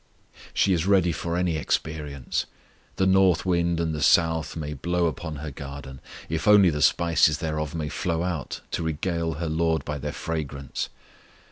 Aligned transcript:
She 0.51 0.73
is 0.73 0.87
ready 0.87 1.11
for 1.11 1.37
any 1.37 1.57
experience: 1.57 2.47
the 2.95 3.05
north 3.05 3.45
wind 3.45 3.79
and 3.79 3.93
the 3.93 4.01
south 4.01 4.55
may 4.55 4.73
blow 4.73 5.05
upon 5.05 5.35
her 5.35 5.51
garden, 5.51 6.01
if 6.27 6.47
only 6.47 6.71
the 6.71 6.81
spices 6.81 7.37
thereof 7.37 7.75
may 7.75 7.87
flow 7.87 8.23
out 8.23 8.61
to 8.71 8.81
regale 8.81 9.33
her 9.33 9.47
LORD 9.47 9.85
by 9.85 9.99
their 9.99 10.11
fragrance. 10.11 10.89